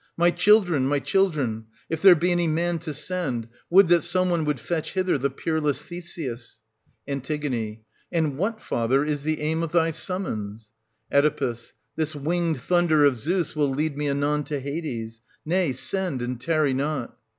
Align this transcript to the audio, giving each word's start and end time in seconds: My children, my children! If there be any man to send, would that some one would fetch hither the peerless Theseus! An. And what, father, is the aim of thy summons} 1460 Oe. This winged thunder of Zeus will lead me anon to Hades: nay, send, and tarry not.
My 0.17 0.31
children, 0.31 0.87
my 0.87 0.97
children! 0.97 1.67
If 1.87 2.01
there 2.01 2.15
be 2.15 2.31
any 2.31 2.47
man 2.47 2.79
to 2.79 2.91
send, 2.91 3.47
would 3.69 3.87
that 3.89 4.01
some 4.01 4.31
one 4.31 4.45
would 4.45 4.59
fetch 4.59 4.93
hither 4.93 5.15
the 5.19 5.29
peerless 5.29 5.83
Theseus! 5.83 6.59
An. 7.07 7.21
And 8.11 8.35
what, 8.35 8.59
father, 8.59 9.05
is 9.05 9.21
the 9.21 9.41
aim 9.41 9.61
of 9.61 9.73
thy 9.73 9.91
summons} 9.91 10.71
1460 11.09 11.69
Oe. 11.69 11.77
This 11.97 12.15
winged 12.15 12.59
thunder 12.59 13.05
of 13.05 13.19
Zeus 13.19 13.55
will 13.55 13.69
lead 13.69 13.95
me 13.95 14.09
anon 14.09 14.43
to 14.45 14.59
Hades: 14.59 15.21
nay, 15.45 15.71
send, 15.71 16.23
and 16.23 16.41
tarry 16.41 16.73
not. 16.73 17.15